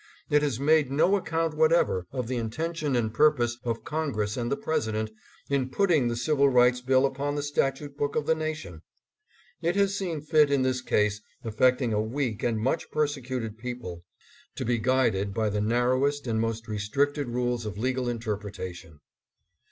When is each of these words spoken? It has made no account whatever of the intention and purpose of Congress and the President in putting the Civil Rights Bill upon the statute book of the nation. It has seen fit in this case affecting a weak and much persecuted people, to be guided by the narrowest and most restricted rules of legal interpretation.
It 0.31 0.41
has 0.41 0.59
made 0.59 0.89
no 0.89 1.15
account 1.15 1.53
whatever 1.55 2.07
of 2.11 2.27
the 2.27 2.37
intention 2.37 2.95
and 2.95 3.13
purpose 3.13 3.59
of 3.63 3.83
Congress 3.83 4.35
and 4.35 4.51
the 4.51 4.57
President 4.57 5.11
in 5.47 5.69
putting 5.69 6.07
the 6.07 6.15
Civil 6.15 6.49
Rights 6.49 6.81
Bill 6.81 7.05
upon 7.05 7.35
the 7.35 7.43
statute 7.43 7.95
book 7.97 8.15
of 8.15 8.25
the 8.25 8.33
nation. 8.33 8.81
It 9.61 9.75
has 9.75 9.95
seen 9.95 10.19
fit 10.21 10.49
in 10.49 10.63
this 10.63 10.81
case 10.81 11.21
affecting 11.43 11.93
a 11.93 12.01
weak 12.01 12.41
and 12.41 12.59
much 12.59 12.89
persecuted 12.89 13.59
people, 13.59 14.03
to 14.55 14.65
be 14.65 14.79
guided 14.79 15.35
by 15.35 15.49
the 15.51 15.61
narrowest 15.61 16.25
and 16.25 16.41
most 16.41 16.67
restricted 16.67 17.29
rules 17.29 17.67
of 17.67 17.77
legal 17.77 18.09
interpretation. 18.09 19.01